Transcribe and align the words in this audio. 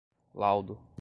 laudo 0.33 0.81